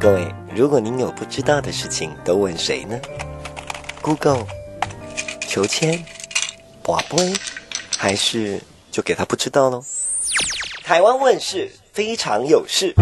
[0.00, 0.26] 各位，
[0.56, 2.98] 如果您有不知道的事情，都问谁呢
[4.00, 4.46] ？Google、
[5.46, 6.02] 求签、
[6.82, 7.34] 博杯，
[7.98, 8.58] 还是
[8.90, 9.84] 就给他不知道喽？
[10.82, 12.94] 台湾问事非常有事，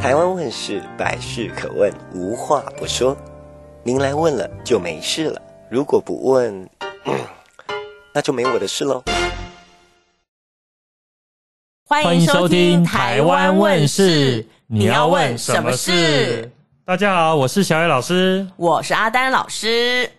[0.00, 3.14] 台湾问事百事可问，无话不说。
[3.82, 6.66] 您来问了就没事了，如果不问，
[8.14, 9.02] 那就没我的事喽。
[11.88, 16.50] 欢迎收听《台湾问事》，你要问什么事？
[16.84, 20.10] 大家好，我是小野老师，我是阿丹老师。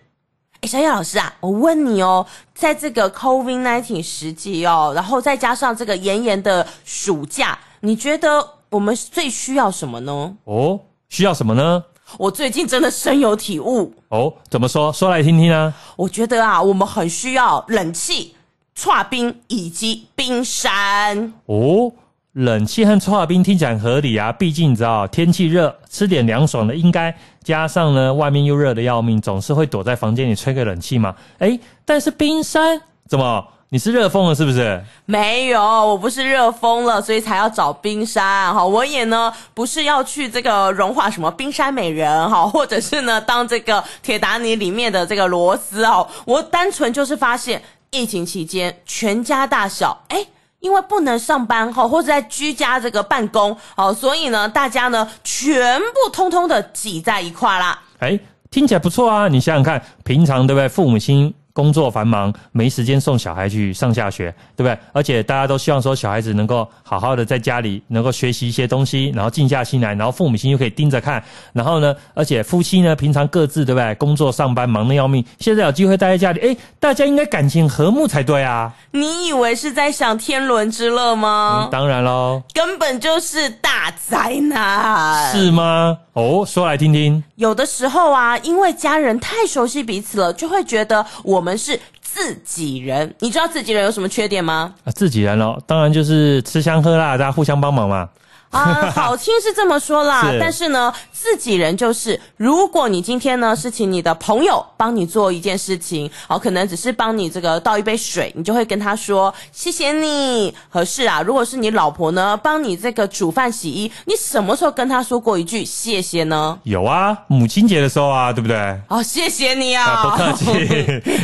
[0.62, 10.34] 哎，小野老师啊，我问你哦，在这个 COVID nineteen 时期哦，然后再加上这个炎炎的暑假，你觉得我们最需要什么呢？
[10.44, 11.84] 哦，需要什么呢？
[12.16, 13.92] 我最近真的深有体悟。
[14.08, 14.90] 哦，怎么说？
[14.90, 15.70] 说来听听啊。
[15.96, 18.34] 我觉得啊，我们很需要冷气。
[18.78, 21.90] 剉冰以及冰山哦，
[22.34, 31.12] 冷气和剉冰听起来合理啊，毕竟你知道天气热，吃点凉爽的应该，加上呢外面又热得要命，总是会躲在房间里吹个冷气嘛。
[31.38, 33.44] 诶，但是冰山怎么？
[33.70, 34.82] 你是热疯了是不是？
[35.04, 38.64] 没有，我不是热疯了，所以才要找冰山哈。
[38.64, 47.60] 我也呢不是要去这个融化什么冰山美人哈，或者是呢当这个铁达尼里面的这个螺丝哦，我单纯就是发现。
[47.90, 50.26] 疫情期间，全家大小，哎，
[50.60, 57.80] 因为不能上班哈，或者在居家这个办公，哦，所以呢，大家呢，全部通通的挤在一块啦。
[58.00, 58.18] 哎，
[58.50, 59.28] 听起来不错啊！
[59.28, 60.68] 你想想看，平常对不对？
[60.68, 61.34] 父母亲。
[61.58, 64.78] 工作繁忙，没时间送小孩去上下学，对不对？
[64.92, 71.20] 而且大家都希望说小孩子能够好好的在家里能够学习一些东西，然后静下心来，然后父母亲又可以盯着看，
[71.52, 73.92] 然后呢，而且夫妻呢平常各自对不对？
[73.96, 78.72] 工作上班忙得要命，现在有机会待在家里，诶，大家应该感情和睦才对啊！
[78.92, 81.64] 你以为是在享天伦之乐吗？
[81.64, 85.98] 嗯，当然喽，根本就是大灾难，是吗？
[86.12, 87.22] 哦，说来听听。
[87.36, 93.14] 有的时候啊，因为家人太熟悉彼此了，就会觉得我们们是自己人。
[93.20, 94.74] 你知道自己人有什么缺点吗？
[94.84, 98.08] 啊，自己人哦，当然就是吃香喝辣，大家互相帮忙嘛。
[98.50, 110.54] 啊， 好听是这么说啦，是但是呢，自己人就是，如果你今天呢是请你的朋友帮你做一件事情，好，可能只是帮你这个倒一杯水，你就会跟他说谢谢你。
[110.70, 116.58] 合适啊，如果是你老婆呢帮你这个煮饭洗衣，你什么时候跟他说过一句谢谢呢？
[116.62, 118.56] 有啊，母亲节的时候啊，对不对？
[118.88, 120.46] 哦，谢谢你啊，啊不客气。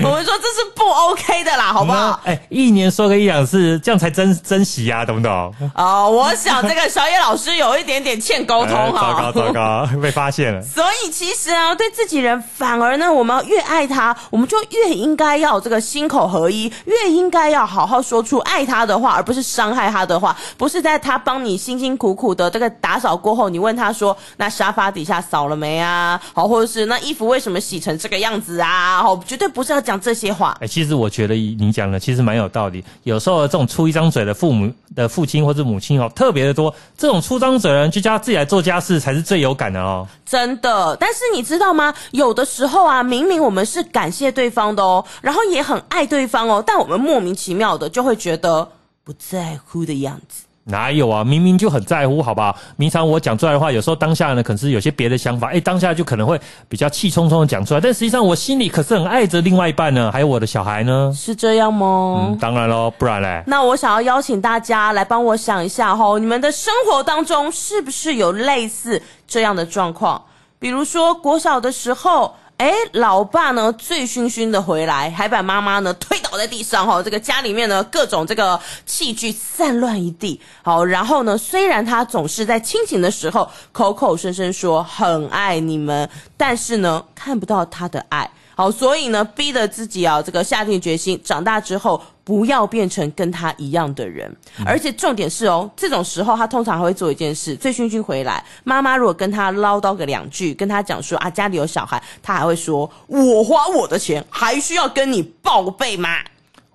[0.02, 2.20] 我们说这是不 OK 的啦，好不好？
[2.24, 5.54] 哎、嗯，一年说个一两次，这样才珍珍惜呀、啊，懂不懂？
[5.74, 7.24] 哦，我想这个小野。
[7.24, 10.60] 老师有一点点欠沟通哈，糟糕糟糕， 被发现了。
[10.60, 20.36] 所以其实啊，对自己人反而呢，我们越爱他，我们就越应该要这个心口合一，越应该要好好说出爱他的话，而不是伤害他的话。
[20.58, 29.02] 不是在他帮你辛辛苦苦的这个打扫过后，你问他说：“那沙发底下扫了没啊？”好，或者是那衣服为什么洗成这个样子啊？
[29.02, 30.54] 好，绝对不是要讲这些话。
[30.60, 32.84] 哎，其实我觉得你讲的其实蛮有道理。
[33.04, 36.74] 有时候这种出一张嘴的父母的父亲或者母亲哦，特别的多。
[37.04, 40.08] 这种出张嘴的人，就叫自己来做家事，才是最有感的哦。
[40.24, 41.92] 真的，但是你知道吗？
[42.12, 48.66] 有的时候啊，明明我们是感谢对方的哦，然后也很爱对方哦，但我们莫名其妙的就会觉得
[49.04, 50.44] 不在乎的样子。
[50.64, 51.22] 哪有啊？
[51.22, 52.56] 明明就很在乎，好不好？
[52.78, 61.12] 平常我讲出来的话，有时候当下呢，可能是有些别的想法，诶，当下就可能会比较气冲冲的讲出来，但实际上我心里可是很爱着另外一半呢，还有我的小孩呢。
[61.14, 62.28] 是这样吗？
[62.30, 63.42] 嗯，当然喽，不然嘞。
[63.46, 70.22] 那我想要邀请大家来帮我想一下齁，你们的生活当中是不是有类似这样的状况？
[70.58, 72.34] 比如说国小的时候。
[72.56, 77.02] 哎，老爸呢醉醺醺的回来，还把妈妈呢推倒在地上哈。
[77.02, 80.40] 这个家里面呢各种这个器具散乱一地。
[80.62, 88.30] 好，然后呢，虽然他总是在清醒的时候口口声声说很爱你们，但是呢看不到他的爱。
[88.54, 94.34] 好，所以呢，逼得自己啊，这个下定决心，长大之后不要变成跟他一样的人。
[94.58, 106.08] 嗯、而且重点是哦，这种时候他通常还会做一件事：醉醺醺回来，妈妈如果跟他唠叨个两句，跟他讲说啊，家里有小孩，他还会说：“我花我的钱，还需要跟你报备吗？”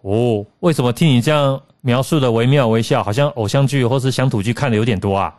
[0.01, 5.34] 哦，为什么听你这样描述的惟妙惟肖，好像偶像剧或是乡土剧看的有点多啊？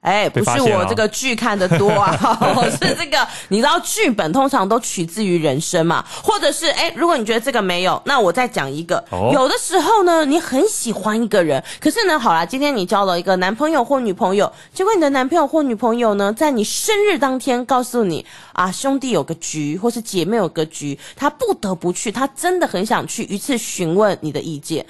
[0.00, 2.16] 哎，不是我这个剧看的多啊，
[2.56, 9.02] 我是这个，你知道剧本通常都取自于人生嘛，或者是哎，如果你觉得这个没有，那我再讲一个。
[9.10, 24.86] 哦、有的时候呢，你很喜欢一个人，可是呢，好啦，今天你交了一个男朋友或女朋友，结果你的男朋友或女朋友呢，在你生日当天告诉你啊，兄弟有个局，或是姐妹有个局，他不得不去，他真的很想去，一次询问你的意见。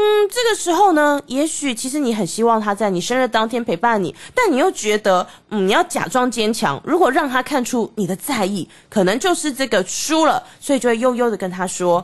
[0.00, 6.80] 嗯，这个时候呢，也许其实你很希望他在你生日当天陪伴你，但你又觉得，嗯，你要假装坚强。
[6.84, 12.02] 如果让他看出你的在意，可能就是这个输了，所以就会悠悠的跟他说：“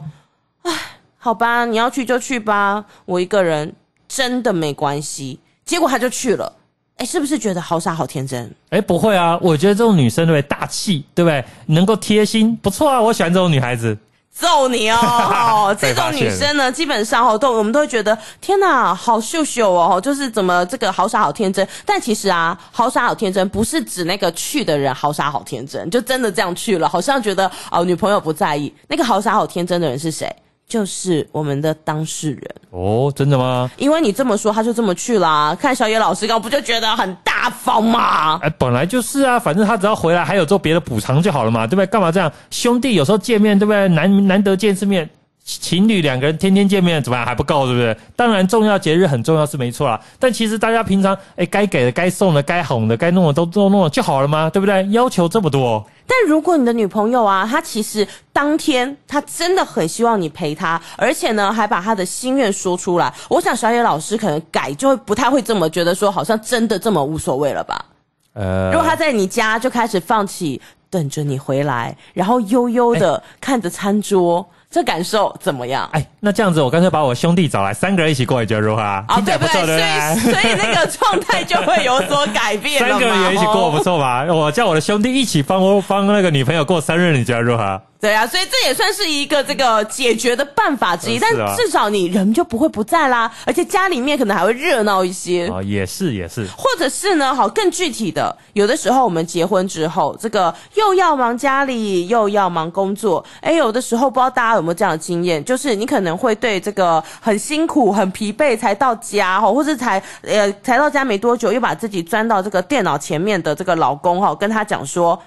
[0.63, 0.73] 哎，
[1.17, 3.75] 好吧，你要去就去吧，我一个人
[4.07, 6.53] 真的没关系。”结果他就去了。
[6.99, 8.55] 哎，是不是觉得好傻好天真？
[8.69, 11.43] 哎，不会啊，我觉得这种女生对不对，大气，对不对？
[11.67, 13.97] 能够贴心，不错啊，我喜欢这种女孩子。
[14.39, 14.99] 揍你哦！
[15.01, 21.67] 哦这种女生呢，基本上哦，都我们都会觉得天哪，好秀秀哦，就是怎么这个好傻好天真。
[21.87, 28.73] 但其实啊，好傻好天真不是指那个去的人好傻好天真，就真的这样去了，好像觉得哦女朋友不在意。
[28.89, 30.31] 那个好傻好天真的人是谁？
[30.69, 33.71] 就是我们的当事人哦，真的吗？
[33.77, 35.57] 因为你这么说，他就这么去啦。
[35.59, 38.39] 看小野老师刚不就觉得很大方吗？
[38.43, 41.87] 哎，本来就是啊，反正他只要回来还有做别的补偿就好了嘛，对不对？
[41.87, 42.31] 干嘛这样？
[42.51, 43.89] 兄弟有时候见面，对不对？
[43.89, 45.09] 难难得见一次面。
[45.49, 47.97] 情侣两个人天天见面怎么样还不够，对不对？
[48.17, 54.51] 当然重要节日很重要是没错啦，但其实大家平常哎该给的、该送的、该哄的、该弄的都都弄了就好了吗？
[54.51, 54.85] 对不对？
[54.89, 55.87] 要求这么多。
[56.05, 67.85] 但如果你的女朋友啊，她其实当天她真的很希望你陪她，而且呢还把她的心愿说出来，我想小野老师可能改就会不太会这么觉得说，好像真的这么无所谓了吧？
[68.33, 70.61] 呃，如果她在你家就开始放弃
[70.91, 74.45] 等着你回来，然后悠悠的看着餐桌。
[74.71, 75.89] 这感受怎么样？
[75.93, 79.05] 哎，那这样子，我干脆把我兄弟找来，三个人一起过，你觉得如何啊？
[79.09, 79.53] 啊，对不对？
[79.53, 82.79] 所以，所以那个状态就会有所改变。
[82.85, 84.25] 三个人也一起过，不错吧？
[84.25, 87.81] 我叫我的兄弟一起帮我帮那个女朋友过生日，你觉得如何？
[87.99, 95.49] 对啊，所以这也算是一个这个解决的办法之一，但至少你人就不会不在啦，而且家里面可能还会热闹一些。
[95.49, 115.21] 哦，也是也是，或者是呢，好更具体的，有的时候我们结婚之后，这个又要忙家里，又要忙工作，哎，有的时候不知道大家有没有这样的经验，就是你可能会对这个很辛苦、很疲惫才到家哈，或是才呃才到家没多久，又把自己钻到这个电脑前面的这个老公哈，跟他讲说。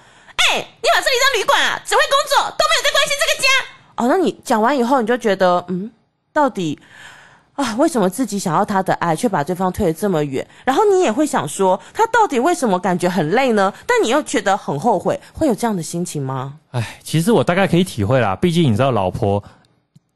[0.48, 1.80] 哎、你把这里当旅馆啊？
[1.84, 3.48] 只会工作，都没有在关心这个家。
[3.96, 5.90] 哦，那你讲完以后，你就觉得，嗯，
[6.32, 6.78] 到底
[7.54, 10.46] 啊，为什么自己想要他的爱，却把对方推得这么远？
[10.64, 13.72] 然后你也会想说，他到底为什么感觉很累呢？
[13.86, 16.54] 但你又觉得很后悔，会有这样的心情吗？
[16.70, 19.42] 哎，其实我大概可以体会啦，毕竟你知道，老婆。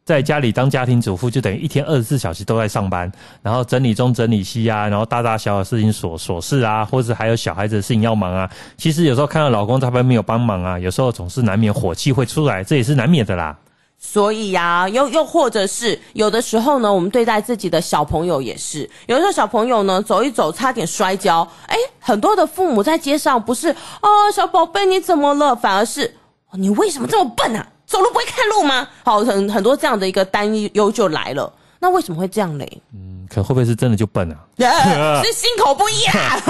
[0.05, 3.11] 在家里当家庭主妇，就等于一天二十四小时都在上班，
[3.41, 8.51] 然后整理东整理西啊，然后大大小小事情琐琐事啊，或者还有小孩子的事情要忙啊。
[8.77, 13.57] 其实有时候看到老公在旁边没有帮忙啊，有时候总是难免火气会出来，这也是难免的啦。
[13.97, 26.15] 所以呀、啊，又又或者是有的时候呢，我们对待自己的小朋友也是，有的时候小朋友呢走一走差点摔跤，诶，很多的父母在街上不是啊、哦，小宝贝你怎么了，反而是
[26.53, 27.67] 你为什么这么笨啊？
[27.87, 28.89] 走路不会看路吗？
[29.05, 31.53] 好，很很多这样的一个担忧就来了。
[31.81, 32.83] 那为什么会这样嘞？
[32.95, 34.39] 嗯，可会不会是真的就笨啊？
[35.23, 36.41] 是心口不一啊！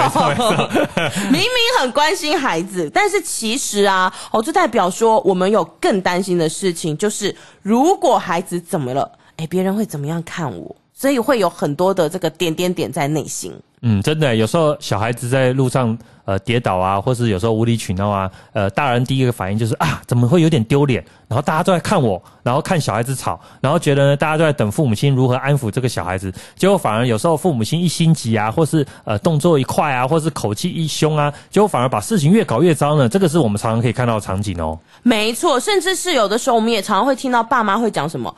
[1.30, 1.50] 明明
[1.80, 10.76] 很关心孩子，但是其实啊，哦，就代表说我们有更担心的事情，就是如果孩子怎么了，哎，别人会怎么样看我？
[10.96, 13.52] 所以会有很多的这个点点点在内心。
[13.86, 21.04] 嗯，真的，有时候小孩子在路上呃跌倒啊，或是有时候无理取闹啊，呃，大人第一个反应就是啊，怎么会有点丢脸？
[21.28, 33.06] 然后大家都在看我，然后看小孩子吵，然后觉得呢，大家都在等父母亲如何安抚这个小孩子，结果反而有时候父母亲一心急啊，或是呃动作一快啊，或是口气一凶啊，结果反而把事情越搞越糟呢。
[33.06, 34.78] 这个是我们常常可以看到的场景哦。
[35.02, 38.34] 没错，甚至是有的时候我们也常常会听到爸妈会讲什么。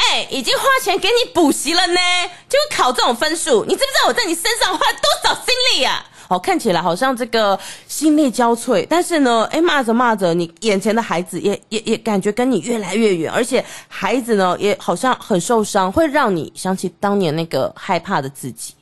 [0.00, 2.00] 哎，已经花钱给你补习了呢，
[2.48, 6.04] 就考这种分数，你知不知道我在你身上花多少心力啊？
[6.28, 18.74] 哦，看起来好像这个心力交瘁，但是呢，哎，骂着骂着，你眼前的孩子也也也感觉跟你越来越远，而且孩子呢也好像很受伤，会让你想起当年那个害怕的自己。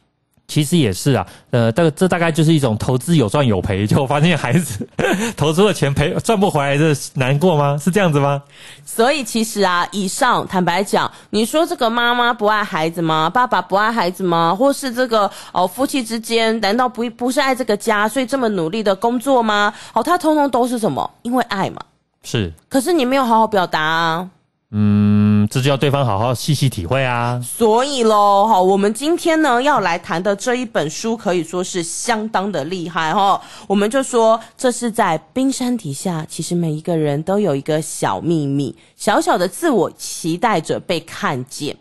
[0.49, 4.89] 其实也是啊，呃，这这大概就是一种投资有赚有赔， 就发现孩子
[5.37, 7.77] 投资的钱赔赚不回来，这难过吗？
[7.79, 8.43] 是这样子吗？
[8.85, 13.29] 所以其实啊，以上坦白讲，你说这个妈妈不爱孩子吗？
[13.29, 14.55] 爸爸不爱孩子吗？
[14.59, 19.73] 或是这个哦夫妻之间难道不不是爱这个家，所以这么努力的工作吗？
[19.93, 21.09] 哦，他通通都是什么？
[21.21, 21.83] 因为爱嘛。
[22.25, 22.51] 是。
[22.71, 24.31] 可是你没有好好表达啊。
[24.71, 27.41] 嗯，这就要对方好好细细体会啊。
[27.43, 33.41] 所以喽，好，我们今天呢要来谈的这一本书可以说是相当的厉害哈。
[33.67, 41.75] 我们就说，这是在冰山底下，其实每一个人都有一个小秘密，小小的自我期待着被看见。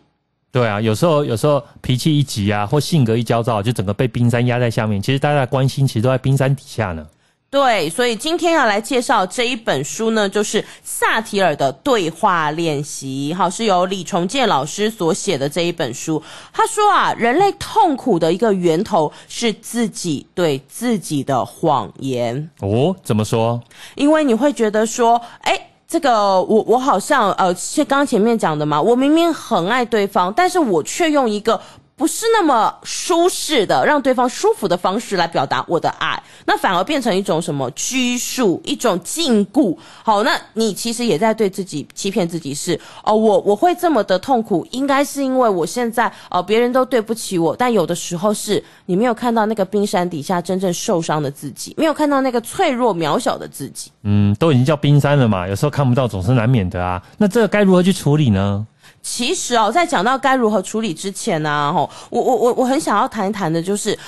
[0.50, 5.00] 对啊，有时候有时候脾气一急啊，或性格一焦躁，就整个被冰山压在下面。
[5.02, 7.06] 其实大家的关心其实都在冰山底下呢。
[7.50, 16.22] 对，所以今天要来介绍这一本书呢，就是萨提尔的对话练习，好，是由李重建老师所写的这一本书。
[16.52, 22.50] 他说啊，人类痛苦的一个源头是自己对自己的谎言。
[22.60, 23.58] 哦，怎么说？
[23.94, 31.58] 因为你会觉得说，哎，这个我我好像呃，是刚刚前面讲的嘛，我明明很爱对方，但是我却用一个。
[31.98, 39.76] 不是那么舒适的，让对方舒服的方式来表达我的爱，那反而变成一种什么拘束，一种禁锢。
[40.04, 53.90] 好，那你其实也在对自己欺骗自己是，哦，我我会这么的痛苦，应该是因为我现在哦，别人都对不起我，但有的时候是你没有看到那个冰山底下真正受伤的自己，没有看到那个脆弱渺小的自己。
[54.04, 57.02] 嗯，都已经叫冰山了嘛，有时候看不到总是难免的啊。
[57.16, 58.64] 那这该如何去处理呢？
[59.02, 63.98] 其实哦，在讲到该如何处理之前呢，啊，吼，我我我我很想要谈一谈的，就是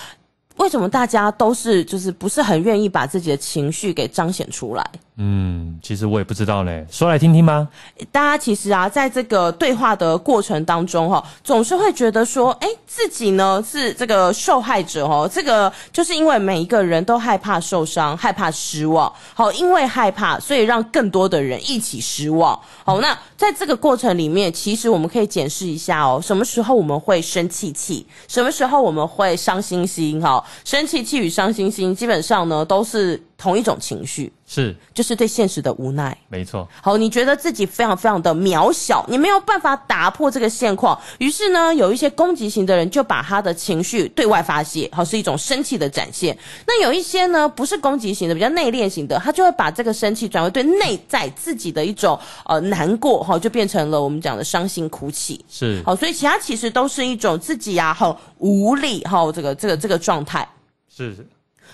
[0.60, 4.86] 为什么大家都是就是不是很愿意把自己的情绪给彰显出来。
[5.22, 7.66] 嗯，其实我也不知道嘞，说来听听吧。
[8.12, 22.58] 大家其实啊，在这个对话的过程当中，哈，总是会觉得说，哎，自己呢是这个受害者，哦，这个就是因为每一个人都害怕受伤，害怕失望，好，因为害怕，所以让更多的人一起失望。
[22.82, 33.22] 好，那在这个过程里面，其实我们可以检视一下哦，什么时候我们会生气气，什么时候我们会伤心心，哈，生气气与伤心心，基本上呢都是。
[33.40, 36.14] 同一种情绪是，就是对现实的无奈。
[36.28, 36.68] 没错。
[36.82, 41.00] 好，你觉得自己非常非常的渺小，你没有办法打破这个现况。
[41.18, 46.36] 于是呢，有一些攻击型的人就把他的情绪对外发泄，好，是一种生气的展现。
[46.66, 55.42] 那有一些呢，不是攻击型的，比较内敛型的，他就会把这个生气转为对内在自己的一种呃难过，哈，就变成了我们讲的伤心哭泣。
[55.48, 55.82] 是。
[55.86, 60.46] 好，所以其他其实都是一种自己呀，很无力，哈，这个这个这个状态。
[60.94, 61.26] 是是。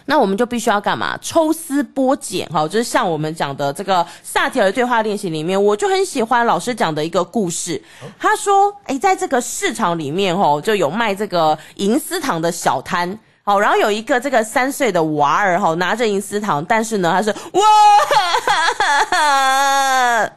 [0.07, 1.19] 那我们就必须要干嘛？
[1.21, 7.83] 抽丝剥茧，哈，就是像我们讲的这个萨提尔对话练习里面，我就很喜欢老师讲的一个故事。
[8.19, 17.63] 他说，哎，在这个市场里面，哈，就有卖这个银丝糖的小摊，好，然后有一个这个三岁的娃儿，哈，拿着银丝糖，但是呢，他是哇
[18.09, 20.33] 哈哈哈，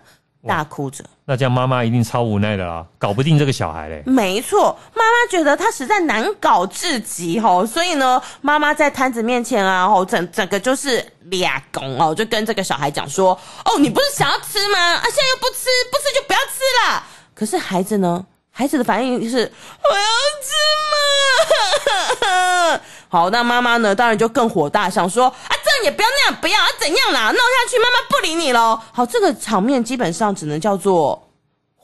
[0.48, 1.04] 大哭着。
[1.26, 4.02] 那这样妈妈一定超无奈的啦，搞不定这个小孩嘞。
[4.06, 14.80] 没错，妈妈觉得他实在难搞至极吼，所以呢，妈妈在摊子面前啊，吼整整个就是俩拱哦，就跟这个小孩讲说：“哦，你不是想要吃吗？
[14.80, 17.04] 啊，现在又不吃，不吃就不要吃啦。”
[17.36, 18.26] 可是孩子呢？
[18.52, 19.38] 孩子的反应就是
[19.84, 20.02] ：“我要
[20.42, 20.52] 吃
[22.26, 22.82] 嘛。
[23.10, 23.94] ”好，那妈妈呢？
[23.94, 27.32] 当然就更火大，想说：“啊，这样也不要那样，不要啊，怎样啦？
[27.32, 31.29] 弄下去，妈妈不理你喽。”好，这个场面基本上只能叫做。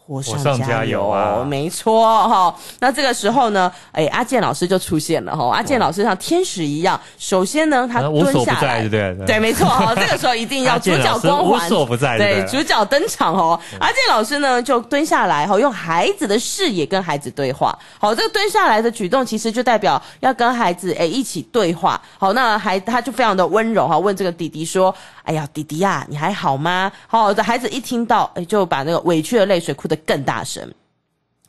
[0.07, 1.43] 火上加油，啊！
[1.43, 2.55] 没错哈。
[2.79, 5.49] 那这个时候呢，哎，阿健老师就出现了哈。
[5.49, 9.95] 阿健老师像天使一样，首先呢，他蹲下来，对对对，没错哈。
[9.95, 13.59] 这个时候一定要主角光环，无所不在，对，主角登场哦。
[13.79, 17.77] 阿健老师呢，就蹲下来哈，用孩子的视野跟孩子对话。
[17.99, 21.99] 好，这个蹲下来的举动，其实就代表要跟孩子哎一起对话。
[22.19, 24.93] 好，那孩他就非常的温柔哈，问这个弟弟说。
[25.25, 26.91] 哎呀，弟弟呀，你还好吗？
[27.07, 30.73] 好的孩子一听到，哎，就把那个委屈的泪水哭更大声。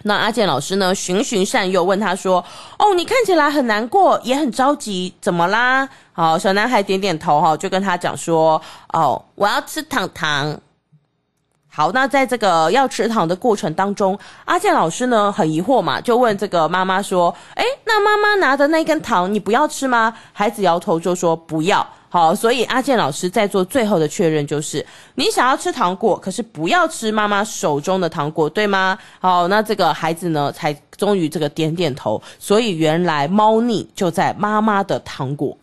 [0.02, 2.44] 那阿健老师呢，循循善诱，问他说
[2.78, 8.60] ：“哦，你看起来很难过，也很着急，怎么啦？”好，小男孩点点头，哈，就跟他讲说
[8.92, 10.60] ：“哦，我要吃糖糖。”
[11.68, 24.84] 好，那在这个要吃糖的过程当中，阿健老师呢很疑惑嘛，就问这个妈妈说：“哎，那妈妈拿的那根糖，你不要吃吗？”孩子摇头就说：“不要。”好，所以阿健老师在做最后的确认，就是
[25.14, 28.96] 你想要吃糖果，可是不要吃妈妈手中的糖果，对吗？
[29.20, 32.22] 好，那这个孩子呢，才终于这个点点头。
[32.38, 35.56] 所以原来猫腻就在妈妈的糖果。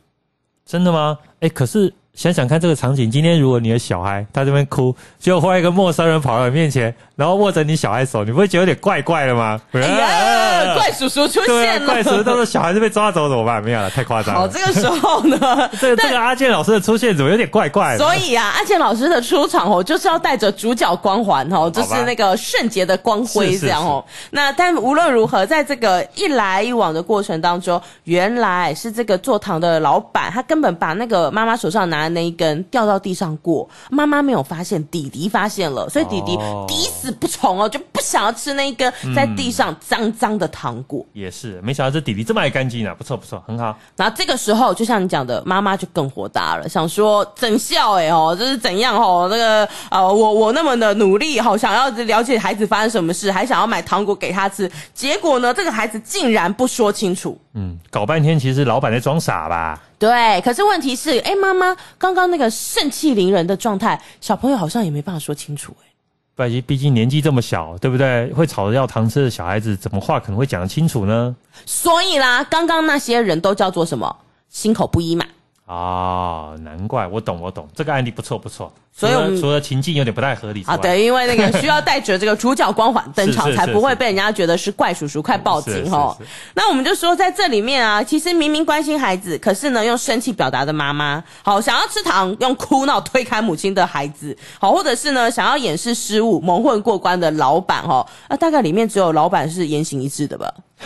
[0.65, 1.17] 真的吗？
[1.39, 1.93] 哎，可是。
[2.15, 9.59] 想想看这个场景，今天如果你的小孩他这边哭，结果忽然一个陌生人跑到你面前，然后握着你小孩手，你不会觉得有点怪怪的吗？
[9.71, 11.87] 哎呀， 怪叔叔出现了！
[11.87, 13.63] 怪叔叔，到时候小孩子被抓走怎么办？
[13.63, 14.41] 没有了，太夸张了。
[14.41, 17.97] 好，这个时候呢， 这个这个阿健老师的出现怎么有点怪怪的？
[17.97, 24.05] 所以啊，阿健老师的出场哦，就是要带着主角光环哦，就是那个圣洁的光辉这样哦。
[24.29, 32.02] 那但无论如何，在这个一来一往的过程当中，原来是这个坐堂的老板，他根本把那个妈妈手上拿。
[32.09, 41.05] 那一根掉到地上过，妈妈没有发现，弟弟发现了，所以弟弟抵死不从哦，就不想要吃那一根在地上脏脏的糖果。
[41.13, 43.77] 也是，没想到这弟弟这么爱干净啊，不错不错，很好。
[43.95, 49.27] 然后这个时候，就像你讲的，妈妈就更火大了，想说整笑哎哦，这是怎样哦？
[49.29, 57.37] 那个呃，我我那么的努力好想要了解孩子发生什么事，还想要买糖果给他吃，结果呢，这个孩子竟然不说清楚。
[57.53, 59.79] 嗯，搞半天其实老板在装傻吧。
[60.03, 65.87] 对，可是问题是，哎，妈妈刚刚那个盛气凌人的状态，小朋友好像也没办法说清楚哎。
[66.35, 68.29] 毕竟毕竟年纪这么小，对不对？
[68.33, 71.33] 会吵着要糖吃的小孩子，怎么话可能会讲得清楚呢？
[71.65, 74.13] 所以啦，刚刚那些人都叫做什么？
[74.49, 75.25] 心口不一嘛。
[75.65, 78.71] 哦，难怪我懂，我懂这个案例不错不错。
[78.95, 86.15] 所以我们除了情境有点不太合理啊，对，因为那个需要带着这个主角光环 登场，才不会被人家觉得是怪叔叔，快报警哦。
[86.53, 100.53] 那我们就说在这里面啊，其实明明关心孩子，可是呢用生气表达的妈妈，好想要吃糖，用哭闹推开母亲的孩子，好，或者是呢想要掩饰失误，蒙混过关的老板哦，那，大概里面只有老板是言行一致的吧？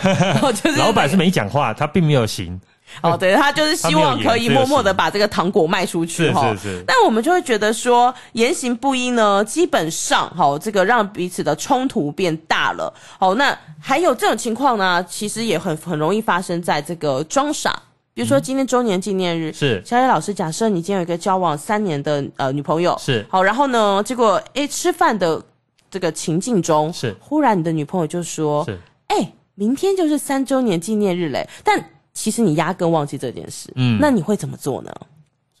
[0.62, 2.58] 就是老板是没讲话，他并没有行。
[3.02, 6.50] 哦，对，他就是希望可以默默的把这个糖果卖出去哈。
[6.54, 6.84] 是是是。
[6.86, 12.92] 但我们就会觉得说言行不一呢，基本上哈，这个让彼此的冲突变大了。
[13.18, 17.82] 好，那还有这种情况呢，其实也很很容易发生在这个装傻。
[18.14, 25.40] 比如说今天周年纪念日，是小野老师，假设你今天有一个交往三年的呃女朋友，是好，然后呢，结果诶吃饭的
[25.88, 28.76] 这个情境中，是忽然你的女朋友就说，是
[29.06, 31.90] 哎，明天就是三周年纪念日嘞，但。
[32.18, 34.92] 其实你压根忘记这件事，嗯，那你会怎么做呢？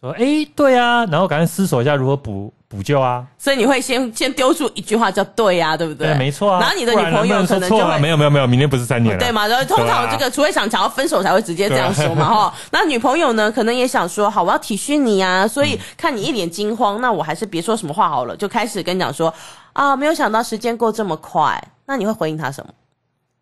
[0.00, 3.24] 说，哎、欸，对啊，然后赶快思索一下如何补补救啊。
[3.38, 6.08] 所以你会先先丢出一句话叫“对呀”，对不对？
[6.08, 6.60] 对，没错啊。
[6.60, 9.46] 然后你的女朋友可能就会没有没有没有，明天不是三年了，对嘛？
[9.46, 12.54] 然后通常这个，除非想想要分手才会直接这样说嘛，哈。
[12.70, 19.32] 那女朋友呢，可能也想说，好，我要体恤你啊，所以看你一脸惊慌，那我还是别说什么话好了，就开始跟你讲说，
[19.72, 21.62] 啊，没有想到时间过这么快。
[21.86, 22.72] 那你会回应他什么？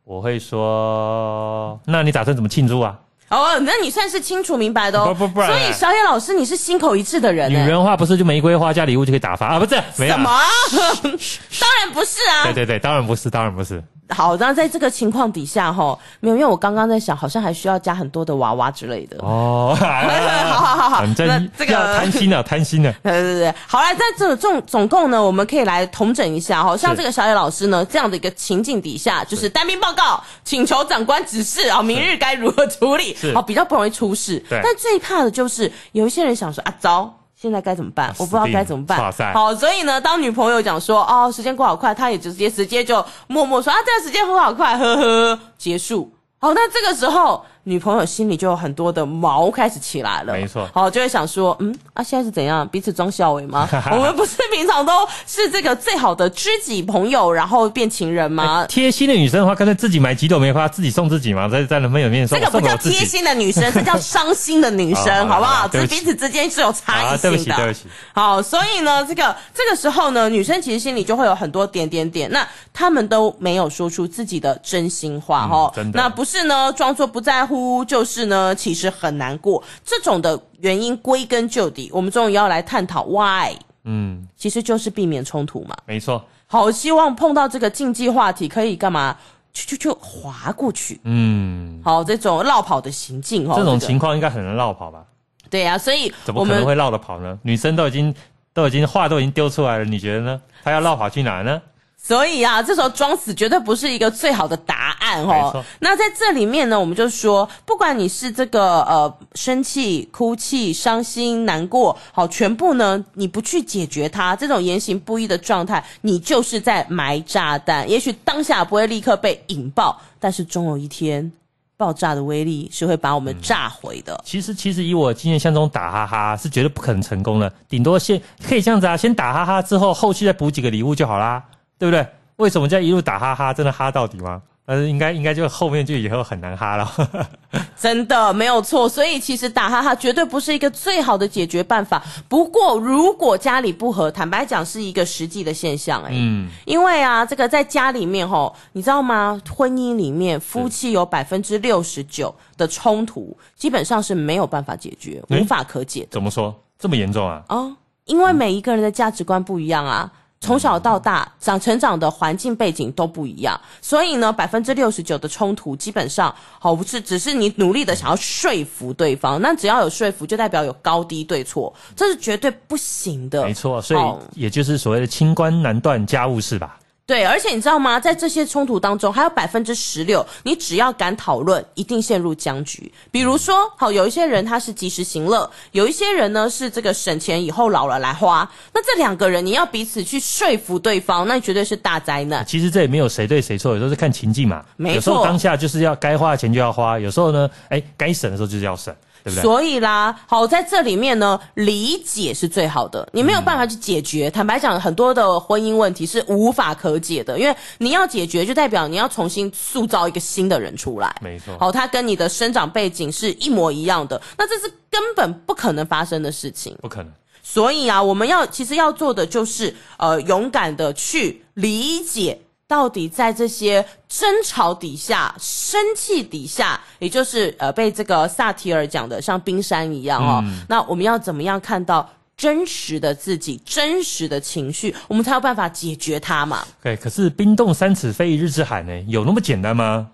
[0.04, 2.96] 我会说，那你打算怎么庆祝啊？
[3.28, 5.14] 哦，那你算是清楚明白的哦。
[5.14, 7.50] 不不不，所以小野老师，你是心口一致的人。
[7.50, 9.59] 女人话不是就玫瑰花加礼物就可以打发啊？
[9.59, 10.14] 不是，没有。
[10.14, 10.30] 什么？
[11.61, 12.45] 当然不是啊。
[12.45, 13.83] 对对对，当然不是，当然不是。
[14.09, 19.17] 好，那在这个情况底下哈，没有，因为我刚刚在想，好像还需要加很多的娃娃之类的。
[19.19, 22.95] 哦，好好好好，反正这个贪心啊，贪心啊。
[23.03, 34.39] 对对对，好了，在这总总共呢，我们可以来统整一下哈，像这个小野老师呢，这样的一个情境底下，就是单兵报告，请求长官指示啊，明日该如何处理，好，比较不容易出事。
[34.49, 37.13] 对，但最怕的就是有一些人想说啊，糟。
[37.40, 38.09] 现在该怎么办？
[38.19, 38.99] 我不知道该怎么办。
[39.33, 46.11] 好，所以呢，当女朋友讲说哦，时间过好快，他也直接直接就默默说啊，这个时间过好快，呵呵，结束。
[46.38, 47.44] 好，那这个时候。
[47.68, 53.68] 女朋友心里就有很多的毛开始起来了，没错，好，就会想说，嗯，啊，现在是怎样，彼此装小伟吗？
[53.90, 54.92] 我们不是平常都
[55.26, 58.64] 是这个最好的知己朋友，然后变情人吗？
[58.70, 62.38] 贴、欸、心的女生的话，干脆自己买几朵玫瑰花，自己送自己嘛，在在男朋友面前送。
[62.38, 65.66] 这个不叫贴心的女生，这叫 伤心的女生，好不好？
[65.66, 67.18] 只是彼此之间是有差异性的。
[67.18, 67.81] 对不起，对不起。
[68.14, 77.56] 好，所以呢，这个这个时候呢，女生其实心里就会有很多点点点，那他们都没有说出自己的真心话，哈、嗯，真的，那不是呢，装作不在乎。
[77.85, 79.62] 就是呢，其实很难过。
[79.85, 83.55] 这种的原因归根究底，我们终于要来探讨 why。
[83.85, 85.77] 嗯，其实就是避免冲突嘛。
[85.87, 86.25] 没错。
[86.47, 89.16] 好，希望碰到这个禁忌话题，可以干嘛？
[89.53, 91.01] 去去去，划过去。
[91.05, 91.81] 嗯。
[91.85, 95.05] 好，这种绕跑的行径哦，这种情况应该很难绕跑吧？
[95.49, 97.38] 对呀、啊，所以怎么可能会绕得跑呢？
[97.42, 98.14] 女生都已经
[98.53, 100.40] 都已经话都已经丢出来了，你觉得呢？
[100.64, 101.62] 她要绕跑去哪呢？
[102.07, 105.64] 所以啊，这时候装死绝对不是一个最好的答案哦。
[105.81, 117.90] 那在这里面呢，我们就说，不管你是这个呃生气、哭泣、伤心、难过，好，全部呢你不去解决它，这种言行不一的状态，你就是在埋炸弹。
[117.90, 121.33] 也许当下不会立刻被引爆，但是终有一天，
[121.77, 124.14] 爆炸的威力是会把我们炸毁的。
[124.14, 131.42] 嗯、其实，其实以我经验像这种，打哈哈是绝对不可能成功的，顶多先可以这样子啊，先打哈哈之后，后续再补几个礼物就好啦。
[131.79, 132.07] 对不对？
[132.37, 133.53] 为什么叫一路打哈哈？
[133.53, 134.43] 真的哈到底吗？
[134.69, 136.91] 但是应该应该就后面就以后很难哈了。
[137.79, 142.03] 真的没有错，所以其实打哈哈绝对不是一个最好的解决办法。
[142.29, 146.11] 不过如果家里不和，坦白讲是一个实际的现象哎。
[146.12, 146.51] 嗯。
[146.65, 149.41] 因为啊，这个在家里面吼，你知道吗？
[149.49, 156.09] 婚姻里面夫妻有百分之六十九的冲突，基本上是没有办法解决，无法可解的。
[156.11, 157.41] 怎么说这么严重啊？
[157.49, 157.73] 哦，
[158.05, 160.11] 因为每一个人的价值观不一样啊。
[160.40, 173.44] 从小到大，长成长的环境背景都不一样，所以呢，百分之六十九的冲突基本上，好不是只是你努力的想要说服对方，那只要有说服，就代表有高低对错，这是绝对不行的。
[173.44, 176.79] 没错，所以也就是所谓的清官难断家务事吧。
[177.07, 178.01] 对，而且你知道吗？
[178.01, 182.92] 在这些冲突当中，还有百分之十六，你只要敢讨论，一定陷入僵局。
[183.12, 188.51] 比如说，好，有一些人他是及时行乐，有一些人呢是这个省钱以后老了来花。
[188.75, 192.45] 那这两个人，你要彼此去说服对方，那绝对是大灾难。
[192.45, 194.64] 其实这也没有谁对谁错，有时候是看情境嘛。
[194.77, 198.92] 没错，有时候当下就是要该花的钱就要花，有时候呢，哎，该省的时候就是要省。
[199.27, 199.43] 对不对？
[199.43, 203.09] 所以啦，好，在这里面呢，理解是最好的。
[203.12, 211.12] 你没有办法去解决，嗯、坦白讲，很多的婚姻问题是无法可解的，因为你要解决，就代表你要重新塑造一个新的人出来。
[211.21, 216.79] 没错，好，他跟你的生长背景是一模一样的，那这是根本不可能发生的事情。
[216.81, 217.12] 不可能。
[217.43, 222.41] 所以啊，我们要其实要做的就是，呃，勇敢的去理解。
[222.68, 236.66] 到底在这些争吵底下、生气底下，也就是呃被这个萨提尔讲的像冰山一样哦，嗯、那我们要怎么样看到真实的自己、真实的情绪，我们才有办法解决它嘛？
[236.83, 240.09] 对，可是冰冻三尺非一日之寒呢，有那么简单吗？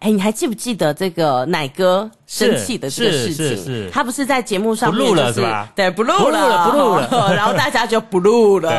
[0.00, 3.90] 哎，你还记不记得这个奶哥生气的这个事情？
[3.90, 5.70] 他不是在节目上录了是吧？
[5.76, 8.70] 对，不录了，不录了， 然后大家就不录了。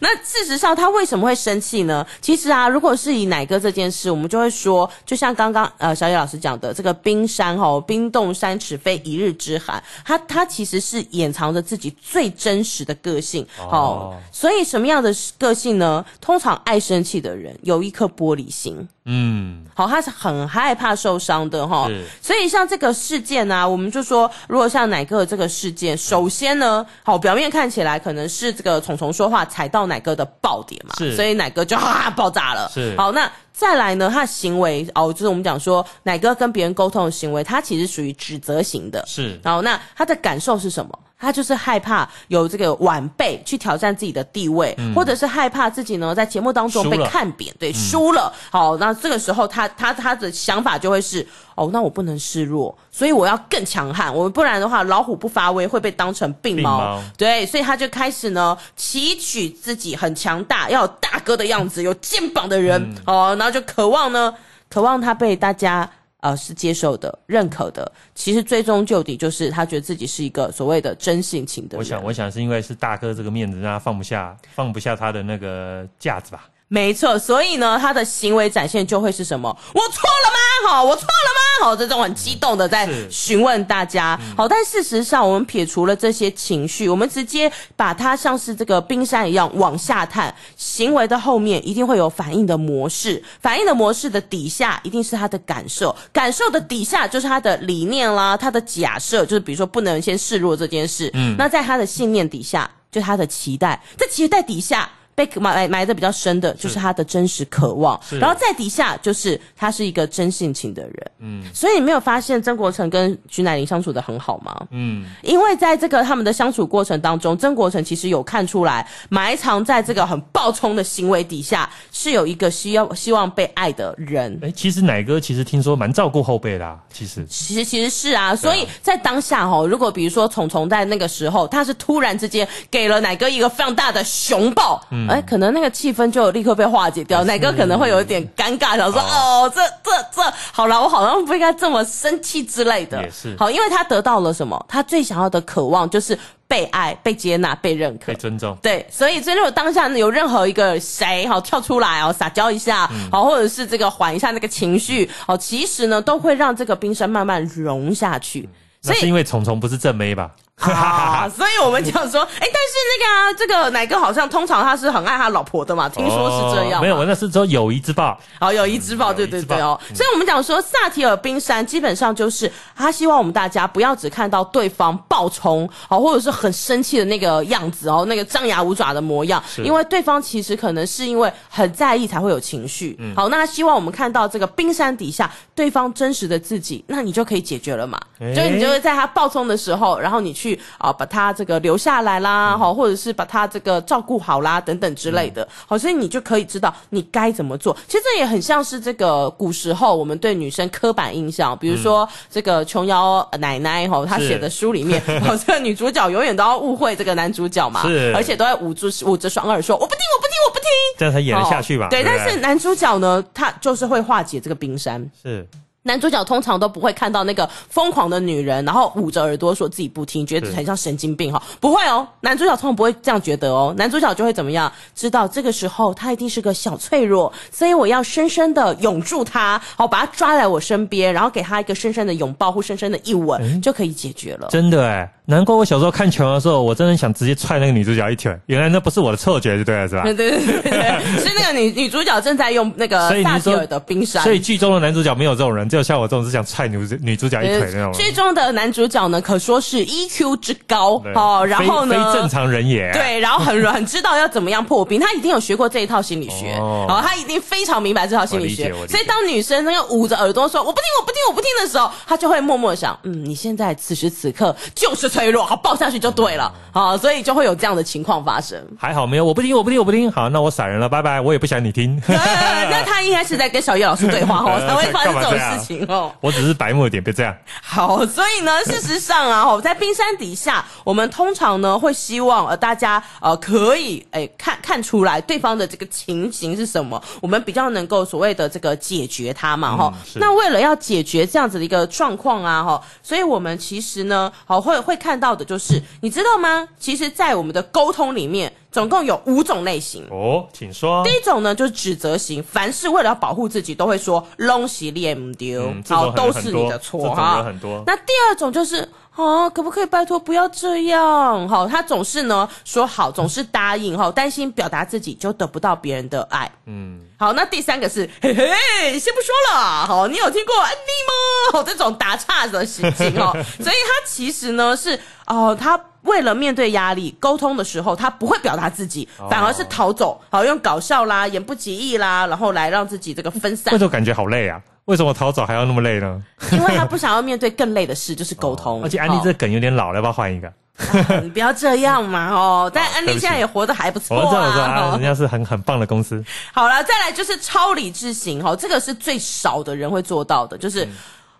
[0.00, 2.06] 那事实上他为什么会生气呢？
[2.20, 13.46] 其实啊，如果是以奶哥这件事，我们就会说，就像刚刚呃小野老师讲的，这个冰山哈，冰冻三尺非一日之寒，他他其实是掩藏着自己最真实的个性。
[13.58, 16.04] 哦，所以什么样的个性呢？
[16.20, 18.86] 通常爱生气的人有一颗玻璃心。
[19.10, 21.88] 嗯，好，他是很害怕受伤的哈，
[22.20, 40.98] 所以像这个事件呢、啊，我们就说，如果像奶哥的这个事件，首先呢，好，表面看起来可能是这个虫虫说话踩到奶哥的爆点嘛，是，所以奶哥就哈哈爆炸了，是，好，那再来呢，他的行为哦，就是我们讲说，奶哥跟别人沟通的行为，他其实属于指责型的，是，好，那他的感受是什么？
[41.18, 48.32] 他就是害怕有这个晚辈去挑战自己的地位，嗯、或者是害怕自己呢在节目当中被看扁，对，输了。
[48.34, 51.26] 嗯、好，那这个时候他他他的想法就会是，
[51.56, 56.78] 哦，那我不能示弱，所以我要更强悍，我们不然的话，老虎不发威会被当成病猫。
[56.78, 64.32] 病猫对，所以他就开始呢，期许自己很强大，要有大哥的样子，有肩膀的人，嗯、哦，然后就渴望呢，
[64.70, 65.90] 渴望他被大家。
[66.20, 67.90] 呃，是接受的、认可的。
[68.14, 71.78] 其实最终究底，就是他觉得自己是一个所谓的真性情的人。
[71.78, 76.48] 我想，我想是因为是大哥这个面子，让他放不下，放不下他的那个架子吧。
[76.70, 79.48] 没错，所以呢，他的行为展现就会是什么？
[79.72, 80.68] 我错了吗？
[80.68, 81.64] 好，我错了吗？
[81.64, 84.20] 好，这种很激动的在询问大家。
[84.36, 90.34] 好，但事实上，我们撇除了这些情绪，我们直接把它像是这个冰山一样往下探。
[90.56, 101.10] 行为的后面一定会有反应的模式，反应的模式的底下一定是他的感受，感受的底下就是他的理念啦，他的假设，就是比如说不能先示弱这件事。
[101.14, 104.88] 嗯，那在他的信念底下，就他的期待，在期待底下。
[105.18, 114.56] 被埋埋埋的比较深的，就是他的真实渴望，然后在底下就是他是一个真性情的人，嗯，所以你没有发现曾国成跟徐乃麟相处的很好吗？
[114.70, 124.38] 嗯，因为在这个他们的相处过程当中，曾国成其实有看出来，埋藏在这个很暴冲的行为底下，是有一个需要希望被爱的人。
[124.40, 135.07] 哎，其实奶哥其实听说蛮照顾后辈的啊，其实，其实其实是啊，所以在当下哈，如果比如说虫虫在那个时候，他是突然之间给了奶哥一个非常大的熊抱，嗯。
[135.08, 143.02] 哎，可能那个气氛就立刻被化解掉， 奶哥可能会有一点尴尬，想说哦，这这这，好了，我好像不应该这么生气之类的。
[143.02, 144.64] 也是，好，因为他得到了什么？
[144.68, 148.56] 他最想要的渴望就是被爱、被接纳、被认可、被尊重。
[148.62, 158.48] 对，所以，所以如果当下有任何一个谁好跳出来哦，撒娇一下，好，或者是这个缓一下那个情绪，哦，其实呢，都会让这个冰山慢慢融下去。
[158.84, 160.30] 那是因为虫虫不是正妹吧？
[160.58, 166.82] 啊， 所以我们讲说，哎、欸，但是那个、啊、这个奶哥好像通常他是很爱他老婆的嘛，听说是这样、哦。
[166.82, 168.18] 没有，我那是说友谊之报。
[168.40, 169.78] 好，友谊之报，对对对哦。
[169.88, 182.96] 嗯、所以我们讲说，萨提尔冰山基本上就是他希望我们大家不要只看到对方暴冲，哦，或者是很生气的那个样子哦，那个张牙舞爪的模样，因为对方其实可能是因为很在意才会有情绪。
[182.98, 187.96] 嗯、好，那他希望我们看到这个冰山底下对方真实的自己，那你就可以解决了嘛。
[188.18, 190.47] 欸、就是你就会在他暴冲的时候，然后你去。
[190.48, 197.76] 去啊，把他这个留下来啦，好，或者是把他这个照顾好啦，等等之类的，好，所以你就可以知道你该怎么做。
[197.86, 210.66] 其实这也很像是这个古时候我们对女生刻板印象，比如说这个琼瑶奶奶哈，她写的书里面， 好，这个女主角永远都要误会这个男主角嘛，是，而且都在捂住捂着双耳说我不听，我不听，我不听，
[210.98, 211.88] 这样才演得下去吧？
[211.90, 215.46] 对，但是男主角呢，他就是会化解这个冰山，是。
[215.88, 221.42] 男主角通常都不会看到那个疯狂的女人，然后捂着耳朵说自己不听，觉得很像神经病哈。
[221.60, 223.74] 不会哦，男主角通常不会这样觉得哦。
[223.78, 224.70] 男主角就会怎么样？
[224.94, 234.48] 知道这个时候他一定是个小脆弱，所以我要深深的拥住他，好把他抓来我身边，然后给他一个深深的拥抱或深深的一吻，就可以解决了。
[234.50, 235.10] 真的哎。
[235.30, 238.34] 难怪我小时候看球的时候，我真的想直接踹那个女主角一腿。
[238.46, 240.02] 原来那不是我的错觉，就对了，是吧？
[240.04, 244.22] 对对对对对，是 那个女女主角正在用那个萨提尔的冰山。
[244.22, 247.92] 所以剧中的男主角没有这种人，只有像我这种是想踹女女主角一腿那种。
[247.92, 252.90] 剧中的男主角呢，可说是 EQ 之高哦，然后呢，非正常人也。
[252.94, 258.72] 对，然后很很知道要怎么样破冰，他一定有学过这一套心理学，哦，他一定非常明白这套心理学。
[258.88, 265.98] 所以当女生那个捂着耳朵说“我不听，我不听，我不听”的时候，他就会默默想：嗯，你现在此时此刻就是脆弱，好抱下去。
[265.98, 268.56] 就对了，好，所以就会有这样的情况发生。
[268.78, 270.10] 还好没有，我不听，我不听，我不听。
[270.12, 271.20] 好，那我闪人了，拜拜。
[271.20, 272.00] 我也不想你听。
[272.06, 276.12] 那他应该是在跟小叶老师对话 哦，才会发生这种事情哦。
[276.20, 277.34] 我只是白目一点，别这样。
[277.62, 289.92] 好，所以呢，事实上啊，在冰山底下，我们通常呢会希望呃大家呃可以哎看看出来对方的这个情形是什么，我们比较能够所谓的这个解决它嘛哈。
[290.14, 295.80] 那为了要解决这样子的一个状况啊哈，所以我们其实呢好会会看到的就是。
[296.00, 296.68] 你知道吗？
[296.78, 301.04] 其实，在我们的沟通里面，总共有五种类型哦，请说。
[301.04, 307.42] 第一种呢，就是指责型，凡是为了要保护自己，都会说“拢是你不丢”，好，都是你的错哈。
[307.42, 307.82] 很多。
[307.86, 308.88] 那第二种就是。
[309.18, 311.48] 哦，可不可以拜托不要这样？
[311.48, 316.48] 好，他总是呢说好，总是答应哈，担心表达自己就得不到别人的爱。
[316.66, 319.86] 嗯，好，那第三个是嘿嘿，先不说了。
[319.86, 321.64] 好，你有听过安妮吗？
[321.66, 333.72] 这种打岔的事情 哦，所以他其实呢是哦，他为了面对压力沟通的时候，他不会表达自己，反而是逃走，好用搞笑啦、言不及义啦，然后来让自己这个分散。
[333.72, 334.62] 那种感觉好累啊。
[334.88, 336.22] 为什么逃走还要那么累呢？
[336.50, 338.80] 因为他不想要面对更累的事，就是沟通。
[338.84, 340.48] 而且安利这个梗有点老了，要不要换一个？
[340.78, 342.70] 啊、你不要这样嘛哦！
[342.72, 346.24] 但安利现在也活得还不错啊，我知道，我知道，人家是很很棒的公司。
[346.54, 350.88] 好了，再来就是超理智型哈，这个是最少的人会做到的，就是。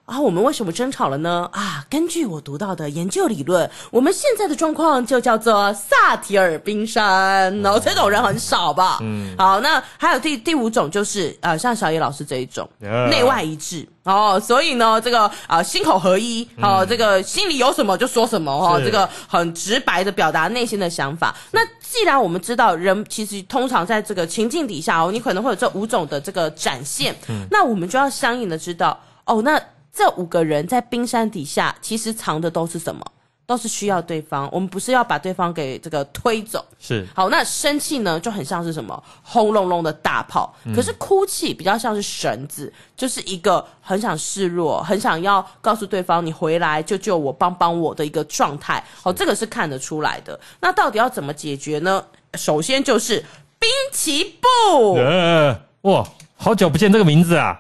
[0.09, 1.49] 嗯啊，我们为什么争吵了呢？
[1.53, 7.55] 啊，根据我读到的研究理论，我们现在的状况就叫做萨提尔冰山。
[7.61, 8.99] 然后这种人很少吧？
[9.03, 14.41] 嗯，好，那还有第第五种就是呃，像小野老师这一种.内外一致哦。
[14.41, 21.37] 所以呢，这个啊、呃，心口合一哦，这个心里有什么就说什么哦，是这个很直白的表达内心的想法。
[21.51, 29.61] 那既然我们知道人其实通常在这个情境底下哦，你可能会有这五种的这个展现，嗯，那我们就要相应的知道哦，那。
[29.99, 33.05] 这五个人在冰山底下，其实藏的都是什么？
[33.45, 34.49] 都是需要对方。
[34.53, 36.65] 我们不是要把对方给这个推走。
[36.79, 37.05] 是。
[37.13, 39.03] 好，那生气呢，就很像是什么？
[39.25, 40.55] 轰隆隆的大炮。
[40.73, 48.85] 可是哭泣比较像是绳子，就是一个很想示弱，很想要告诉对方你回来救救我，帮帮我的一个状态。
[49.03, 50.39] 好，这个是看得出来的。
[50.61, 52.05] 那到底要怎么解决呢？
[52.35, 53.25] 首先就是
[53.59, 54.95] 滨崎步。
[54.95, 56.07] 呃，哇，
[56.37, 57.59] 好久不见这个名字啊！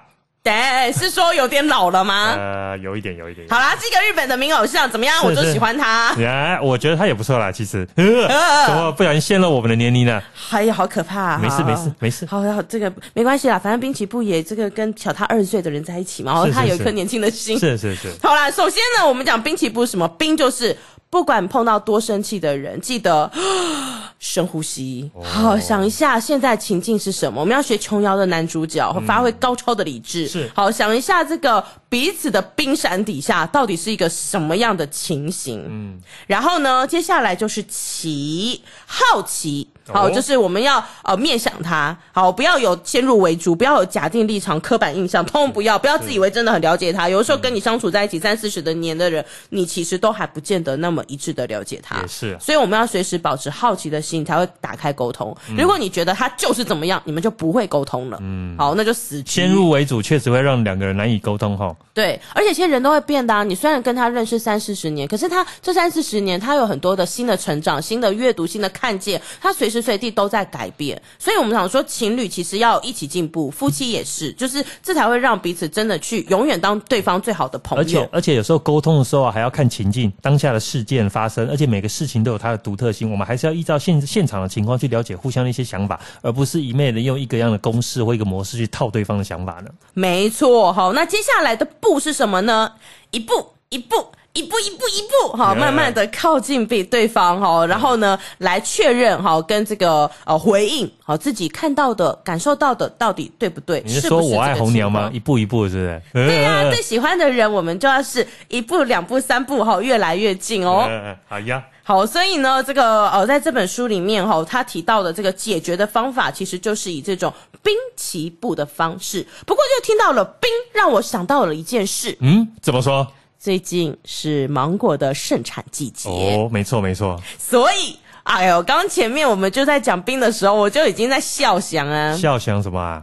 [0.49, 2.35] 对，是说有点老了吗？
[2.39, 3.47] 呃，有一点，有一点。
[3.51, 5.15] 好啦，这个日本的名偶像怎么样？
[5.17, 6.15] 是是我就喜欢他。
[6.19, 7.87] 哎，我觉得他也不错啦，其实。
[7.97, 10.23] 呃，怎么不小心泄露我们的年龄呢？
[10.51, 11.39] 哎呀，好可怕啊！
[11.43, 12.25] 没事，没事，没事。
[12.25, 17.59] 好，好，这个没关系啦，反正滨崎步也这个跟小他二十岁的人在一起嘛，然后他有一颗年轻的心。
[17.59, 18.09] 是是是。
[18.23, 20.09] 好啦，首先呢，我们讲滨崎步什么？
[20.09, 20.75] 滨就是。
[21.11, 23.31] 不管碰到多生气的人，记得
[24.19, 27.41] 深呼吸，好、哦、想一下现在情境是什么。
[27.41, 30.51] 我们要学琼瑶的男主角，和发挥高超的理智。
[30.55, 35.65] 好想一下这个彼此的冰山底下到底是一个什么样的情形。
[35.69, 39.69] 嗯，然后呢，接下来就是奇，好奇。
[39.91, 47.09] 好，就是我们要呃面向他，好，不要有先入为主，不要有假定立场、刻板印象，通通不要，不要自以为真的很了解他。
[47.09, 52.03] 有的时候跟你相处在一起三四十的年的人，你其实都还不见得那么一致的了解他。
[52.03, 55.35] 也是，所以我们要随时保持好奇的心，才会打开沟通。
[55.57, 58.19] 如果你觉得他就是怎么样，你们就不会沟通了。
[58.21, 59.41] 嗯，好，那就死局。
[59.41, 61.75] 先入为主确实会让两个人难以沟通哈。
[61.93, 63.43] 对，而且其实人都会变的啊。
[63.43, 70.69] 你虽然跟他认识三四十年，可是他这三四十年他有很多的新的成长、新的阅读、新的看见，他随时随地都在改。
[70.79, 77.83] 变，所以我们想说，情侣其实要一起进步，夫妻也是，就是这才会让彼此真的去永远当对方最好的朋友。
[77.83, 89.71] 而且，而且有时候沟通的时候啊，还要看情境，当下的事件发生，而且每个事情都有它的独特性，我们还是要依照现现场的情况去了解互相的一些想法，而不是一昧的用一个样的公式或一个模式去套对方的想法呢。
[89.95, 92.73] 没错，好，那接下来的步是什么呢？
[93.11, 94.07] 一步一步。
[94.35, 103.83] 一步一步一步，好，慢慢的靠近比对方，哈，然后呢，来确认，哈，跟这个呃回应，好，自己看到的、感受到的，到底对不对？
[103.85, 105.11] 你是说我爱红娘吗？
[105.13, 106.27] 一步一步，是不是？
[106.29, 110.89] 对呀，最喜欢的人，我们就要是一步、两步、三步，哈，越来越近哦。
[111.27, 119.27] 好呀，好，所以呢，这个呃，在这本书里面，哈，他提到的这个解决的方法，其实就是以这种兵棋步的方式。
[119.47, 122.15] 不过，就听到了“兵”，让我想到了一件事。
[122.21, 123.11] 嗯，怎么说？
[123.39, 127.19] 最近是芒果的盛产季节哦，没错没错。
[127.39, 133.03] 所以，哎呦，刚前面我们就在讲冰的时候，我就已经在笑想啊，笑想什么啊？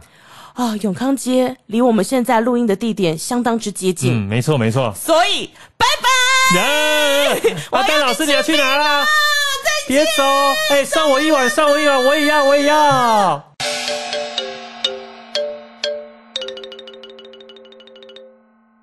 [0.54, 4.12] 啊、哦，永康街离我们现在录音的地点相当之接近。
[4.12, 4.94] 嗯，没错没错。
[4.94, 6.25] 所以，拜拜。
[6.54, 7.36] 呀，
[7.70, 9.04] 阿丹老师，你要去哪啦？
[9.88, 10.22] 别走！
[10.70, 13.42] 哎、欸，上我一碗，送我一碗，我也要，我也要。